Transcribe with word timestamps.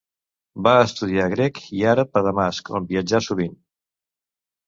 Va 0.67 0.71
estudiar 0.85 1.27
grec 1.33 1.59
i 1.81 1.85
àrab 1.91 2.17
a 2.21 2.23
Damasc, 2.29 2.71
on 2.79 2.87
viatjà 2.93 3.23
sovint. 3.27 3.57